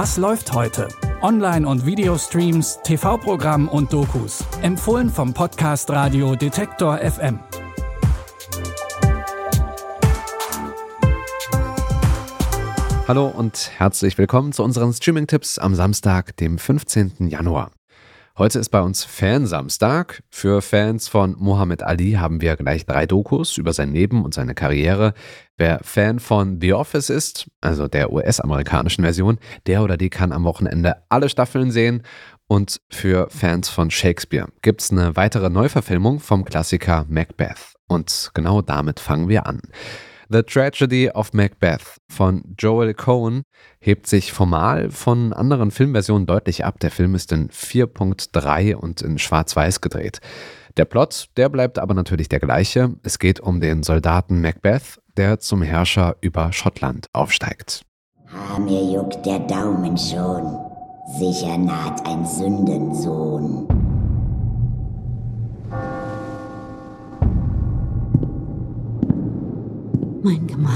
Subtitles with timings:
[0.00, 0.86] Was läuft heute?
[1.22, 4.44] Online- und Videostreams, TV-Programm und Dokus.
[4.62, 7.40] Empfohlen vom Podcast Radio Detektor FM.
[13.08, 17.26] Hallo und herzlich willkommen zu unseren Streaming-Tipps am Samstag, dem 15.
[17.26, 17.72] Januar.
[18.38, 20.22] Heute ist bei uns Fansamstag.
[20.30, 24.54] Für Fans von Muhammad Ali haben wir gleich drei Dokus über sein Leben und seine
[24.54, 25.12] Karriere.
[25.56, 30.44] Wer Fan von The Office ist, also der US-amerikanischen Version, der oder die kann am
[30.44, 32.04] Wochenende alle Staffeln sehen.
[32.46, 37.74] Und für Fans von Shakespeare gibt es eine weitere Neuverfilmung vom Klassiker Macbeth.
[37.88, 39.62] Und genau damit fangen wir an.
[40.30, 43.44] The Tragedy of Macbeth von Joel Cohen
[43.80, 46.78] hebt sich formal von anderen Filmversionen deutlich ab.
[46.80, 50.20] Der Film ist in 4.3 und in Schwarz-Weiß gedreht.
[50.76, 52.94] Der Plot, der bleibt aber natürlich der gleiche.
[53.02, 57.86] Es geht um den Soldaten Macbeth, der zum Herrscher über Schottland aufsteigt.
[58.30, 60.58] Ah, mir juckt der Daumen schon.
[61.18, 63.77] Sicher naht ein Sündensohn.
[70.22, 70.74] Mein Gemahl.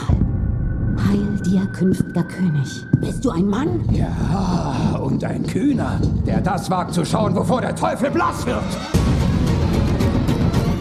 [1.08, 2.86] Heil dir, künftiger König.
[3.00, 3.84] Bist du ein Mann?
[3.92, 8.62] Ja, und ein Kühner, der das wagt zu schauen, wovor der Teufel blass wird.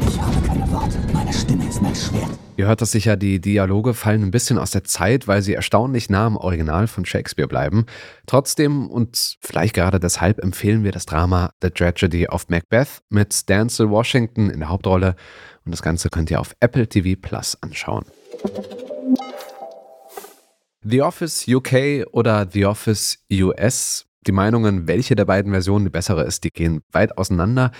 [0.07, 0.99] Ich habe keine Worte.
[1.11, 2.29] Meine Stimme ist mein Schwert.
[2.55, 6.11] Ihr hört das sicher, die Dialoge fallen ein bisschen aus der Zeit, weil sie erstaunlich
[6.11, 7.87] nah am Original von Shakespeare bleiben.
[8.27, 13.89] Trotzdem und vielleicht gerade deshalb empfehlen wir das Drama The Tragedy of Macbeth mit Denzel
[13.89, 15.15] Washington in der Hauptrolle.
[15.65, 18.05] Und das Ganze könnt ihr auf Apple TV Plus anschauen.
[20.83, 24.05] The Office UK oder The Office US.
[24.25, 27.71] Die Meinungen, welche der beiden Versionen die bessere ist, die gehen weit auseinander.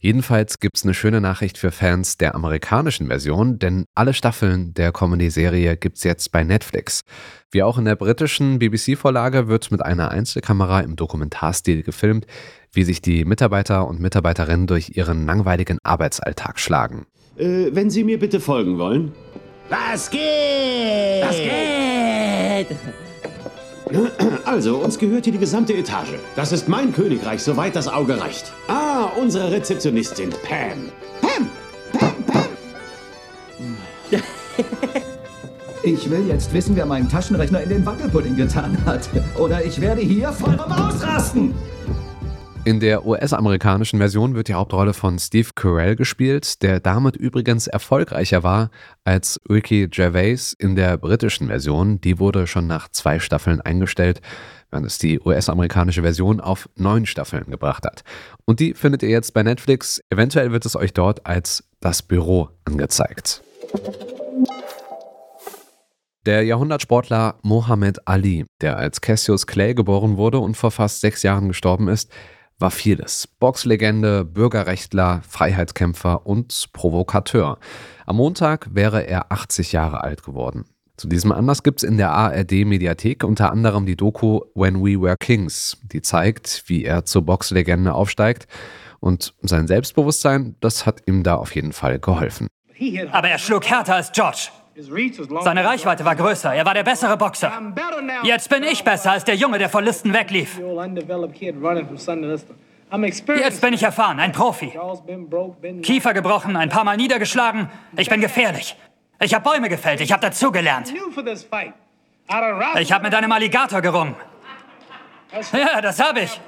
[0.00, 4.92] Jedenfalls gibt es eine schöne Nachricht für Fans der amerikanischen Version, denn alle Staffeln der
[4.92, 7.02] Comedy-Serie gibt es jetzt bei Netflix.
[7.50, 12.26] Wie auch in der britischen BBC-Vorlage wird mit einer Einzelkamera im Dokumentarstil gefilmt,
[12.72, 17.06] wie sich die Mitarbeiter und Mitarbeiterinnen durch ihren langweiligen Arbeitsalltag schlagen.
[17.36, 19.12] Äh, wenn Sie mir bitte folgen wollen.
[19.68, 21.22] Was geht?
[21.22, 22.76] Was geht?
[24.44, 26.14] Also, uns gehört hier die gesamte Etage.
[26.36, 28.52] Das ist mein Königreich, soweit das Auge reicht.
[28.68, 30.90] Ah, unsere Rezeptionistin, Pam.
[31.22, 31.50] Pam!
[31.98, 32.46] Pam, Pam!
[35.84, 39.08] Ich will jetzt wissen, wer meinen Taschenrechner in den Wackelpudding getan hat.
[39.38, 41.54] Oder ich werde hier vollkommen ausrasten.
[42.68, 48.42] In der US-amerikanischen Version wird die Hauptrolle von Steve Carell gespielt, der damit übrigens erfolgreicher
[48.42, 48.70] war
[49.04, 51.98] als Ricky Gervais in der britischen Version.
[52.02, 54.20] Die wurde schon nach zwei Staffeln eingestellt,
[54.70, 58.04] während es die US-amerikanische Version auf neun Staffeln gebracht hat.
[58.44, 60.02] Und die findet ihr jetzt bei Netflix.
[60.10, 63.42] Eventuell wird es euch dort als das Büro angezeigt.
[66.26, 71.48] Der Jahrhundertsportler Mohammed Ali, der als Cassius Clay geboren wurde und vor fast sechs Jahren
[71.48, 72.12] gestorben ist,
[72.58, 73.26] war vieles.
[73.26, 77.58] Boxlegende, Bürgerrechtler, Freiheitskämpfer und Provokateur.
[78.06, 80.64] Am Montag wäre er 80 Jahre alt geworden.
[80.96, 85.16] Zu diesem Anlass gibt es in der ARD-Mediathek unter anderem die Doku When We Were
[85.18, 88.48] Kings, die zeigt, wie er zur Boxlegende aufsteigt.
[88.98, 92.48] Und sein Selbstbewusstsein, das hat ihm da auf jeden Fall geholfen.
[93.12, 94.48] Aber er schlug härter als George.
[95.40, 96.54] Seine Reichweite war größer.
[96.54, 97.52] Er war der bessere Boxer.
[98.22, 100.60] Jetzt bin ich besser als der Junge, der vor Listen weglief.
[103.38, 104.72] Jetzt bin ich erfahren, ein Profi.
[105.82, 107.68] Kiefer gebrochen, ein paar Mal niedergeschlagen.
[107.96, 108.76] Ich bin gefährlich.
[109.20, 110.00] Ich habe Bäume gefällt.
[110.00, 110.92] Ich habe dazugelernt.
[112.78, 114.14] Ich habe mit einem Alligator gerungen.
[115.52, 116.40] Ja, das habe ich.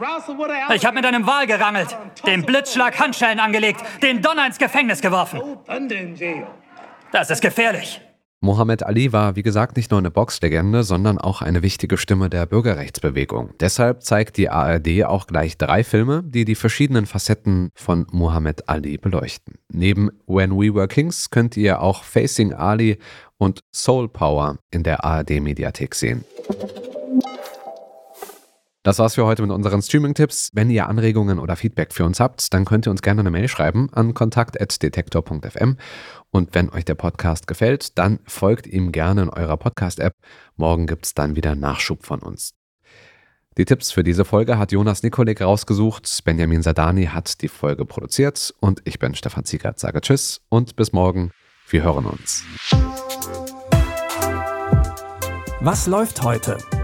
[0.74, 5.40] Ich habe mit einem Wal gerangelt, dem Blitzschlag Handschellen angelegt, den Donner ins Gefängnis geworfen.
[7.12, 8.00] Das ist gefährlich.
[8.42, 12.46] Mohammed Ali war, wie gesagt, nicht nur eine Boxlegende, sondern auch eine wichtige Stimme der
[12.46, 13.50] Bürgerrechtsbewegung.
[13.60, 18.96] Deshalb zeigt die ARD auch gleich drei Filme, die die verschiedenen Facetten von Mohammed Ali
[18.96, 19.56] beleuchten.
[19.70, 22.98] Neben When We Were Kings könnt ihr auch Facing Ali
[23.36, 26.24] und Soul Power in der ARD-Mediathek sehen.
[28.82, 30.50] Das war's für heute mit unseren Streaming-Tipps.
[30.54, 33.46] Wenn ihr Anregungen oder Feedback für uns habt, dann könnt ihr uns gerne eine Mail
[33.46, 35.76] schreiben an kontakt.detektor.fm.
[36.30, 40.14] Und wenn euch der Podcast gefällt, dann folgt ihm gerne in eurer Podcast-App.
[40.56, 42.54] Morgen gibt's dann wieder Nachschub von uns.
[43.58, 46.08] Die Tipps für diese Folge hat Jonas Nikolik rausgesucht.
[46.24, 49.78] Benjamin Sadani hat die Folge produziert und ich bin Stefan Ziegert.
[49.78, 51.32] Sage Tschüss und bis morgen.
[51.68, 52.44] Wir hören uns.
[55.60, 56.56] Was läuft heute?